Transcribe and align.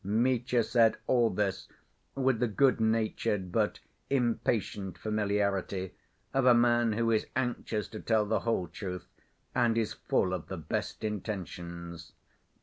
Mitya 0.03 0.63
said 0.63 0.97
all 1.05 1.29
this 1.29 1.67
with 2.15 2.39
the 2.39 2.47
good‐natured 2.47 3.51
but 3.51 3.77
impatient 4.09 4.97
familiarity 4.97 5.93
of 6.33 6.47
a 6.47 6.55
man 6.55 6.93
who 6.93 7.11
is 7.11 7.27
anxious 7.35 7.87
to 7.89 7.99
tell 7.99 8.25
the 8.25 8.39
whole 8.39 8.67
truth 8.67 9.05
and 9.53 9.77
is 9.77 9.93
full 9.93 10.33
of 10.33 10.47
the 10.47 10.57
best 10.57 11.03
intentions. 11.03 12.13